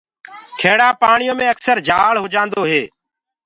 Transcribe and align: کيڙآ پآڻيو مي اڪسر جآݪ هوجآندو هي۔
کيڙآ 0.59 0.89
پآڻيو 1.01 1.33
مي 1.39 1.45
اڪسر 1.53 1.77
جآݪ 1.87 2.15
هوجآندو 2.23 2.61
هي۔ 2.71 2.83